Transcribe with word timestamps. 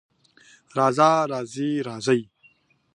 راځه، 0.77 1.11
راځې، 1.31 1.69
راځئ 1.87 2.21